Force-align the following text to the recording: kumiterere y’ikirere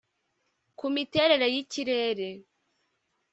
kumiterere 0.77 1.47
y’ikirere 1.53 2.29